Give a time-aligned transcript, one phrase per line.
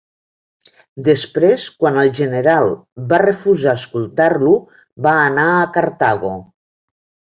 [1.07, 2.73] Després, quan el general
[3.11, 4.55] va refusar escoltar-lo,
[5.09, 6.33] va anar a Cartago.